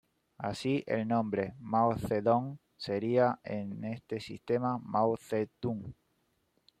Así, 0.39 0.83
el 0.87 1.07
nombre 1.07 1.53
"Mao 1.59 1.95
Zedong" 1.95 2.57
sería 2.75 3.39
en 3.43 3.83
este 3.83 4.19
sistema 4.19 4.79
"Mau 4.79 5.15
Tze-dung". 5.15 5.93